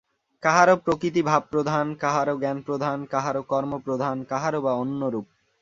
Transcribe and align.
কাহারও 0.43 0.75
প্রকৃতি 0.77 1.21
ভাবপ্রধান, 1.21 1.85
কাহারও 1.95 2.35
জ্ঞানপ্রধান, 2.37 2.97
কাহারও 3.05 3.41
কর্মপ্রধান, 3.43 4.17
কাহারও 4.23 4.59
বা 4.61 4.73
অন্যরূপ। 4.73 5.25